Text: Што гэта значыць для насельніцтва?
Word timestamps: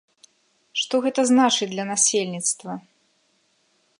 Што 0.83 0.95
гэта 1.07 1.25
значыць 1.31 1.69
для 1.75 1.85
насельніцтва? 1.91 2.71